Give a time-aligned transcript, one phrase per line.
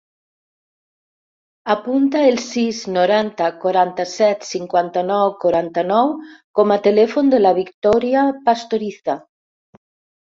[1.73, 6.13] Apunta el sis, noranta, quaranta-set, cinquanta-nou, quaranta-nou
[6.61, 9.17] com a telèfon de la Victòria Pastoriza.